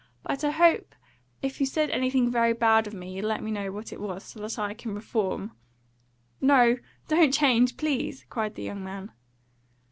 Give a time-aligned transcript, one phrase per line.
[0.23, 0.95] "But I hope
[1.43, 4.23] if you said anything very bad of me you'll let me know what it was,
[4.23, 5.51] so that I can reform"
[6.51, 6.77] "No,
[7.07, 9.11] don't change, please!" cried the young man.